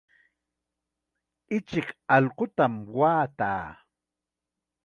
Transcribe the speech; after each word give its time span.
Ichik 1.55 1.87
allqutam 2.15 2.73
waataa. 2.97 3.65